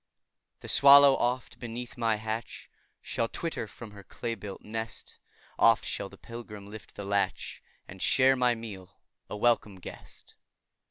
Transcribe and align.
The 0.61 0.67
swallow, 0.67 1.15
oft, 1.17 1.59
beneath 1.59 1.95
my 1.95 2.17
thatch, 2.17 2.71
Shall 3.03 3.27
twitter 3.27 3.67
from 3.67 3.91
her 3.91 4.03
clay 4.03 4.33
built 4.33 4.63
nest; 4.63 5.19
Oft 5.59 5.85
shall 5.85 6.09
the 6.09 6.17
pilgrim 6.17 6.71
lift 6.71 6.95
the 6.95 7.05
latch, 7.05 7.61
And 7.87 8.01
share 8.01 8.35
my 8.35 8.55
meal, 8.55 8.99
a 9.29 9.37
welcome 9.37 9.75
guest. 9.79 10.33